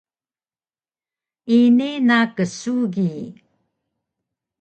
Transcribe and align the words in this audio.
ini 1.59 1.91
na 2.07 2.19
ksugi 2.35 3.09